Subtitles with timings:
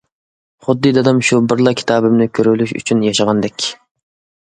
[0.67, 3.73] خۇددى دادام شۇ بىرلا كىتابىمنى كۆرۈۋېلىش ئۈچۈن ياشىغاندەك.